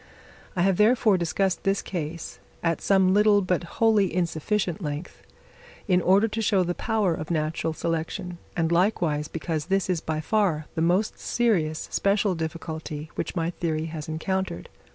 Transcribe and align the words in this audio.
I 0.55 0.63
have, 0.63 0.77
therefore, 0.77 1.15
discussed 1.15 1.61
this 1.61 1.83
case, 1.83 2.39
at 2.63 2.81
some 2.81 3.13
little 3.13 3.43
but 3.43 3.63
wholly 3.77 4.11
insufficient 4.11 4.81
length, 4.81 5.21
in 5.87 6.01
order 6.01 6.27
to 6.27 6.41
show 6.41 6.63
the 6.63 6.73
power 6.73 7.13
of 7.13 7.29
natural 7.29 7.71
selection, 7.71 8.39
and 8.57 8.71
likewise 8.71 9.27
because 9.27 9.65
this 9.67 9.91
is 9.91 10.01
by 10.01 10.19
far 10.19 10.65
the 10.73 10.81
most 10.81 11.19
serious 11.19 11.87
special 11.91 12.33
difficulty 12.33 13.11
which 13.13 13.35
my 13.35 13.51
theory 13.51 13.85
has 13.93 14.07
encountered. 14.09 14.69